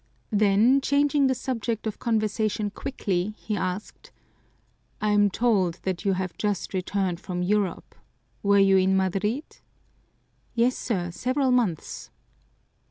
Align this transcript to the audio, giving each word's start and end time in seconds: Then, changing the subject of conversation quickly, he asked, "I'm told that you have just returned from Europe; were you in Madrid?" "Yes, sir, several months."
Then, 0.31 0.81
changing 0.81 1.27
the 1.27 1.35
subject 1.35 1.85
of 1.85 1.99
conversation 1.99 2.71
quickly, 2.71 3.35
he 3.37 3.55
asked, 3.55 4.11
"I'm 4.99 5.29
told 5.29 5.75
that 5.83 6.05
you 6.05 6.13
have 6.13 6.35
just 6.39 6.73
returned 6.73 7.19
from 7.19 7.43
Europe; 7.43 7.93
were 8.41 8.57
you 8.57 8.77
in 8.77 8.97
Madrid?" 8.97 9.57
"Yes, 10.55 10.75
sir, 10.75 11.11
several 11.11 11.51
months." 11.51 12.09